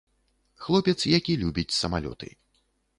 Хлопец, 0.63 0.97
які 1.17 1.37
любіць 1.45 1.77
самалёты. 1.85 2.37